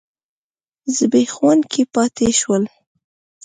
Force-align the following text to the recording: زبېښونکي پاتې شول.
زبېښونکي 0.95 1.83
پاتې 1.93 2.27
شول. 2.39 2.63